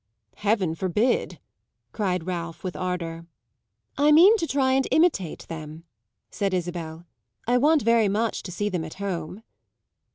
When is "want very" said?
7.59-8.07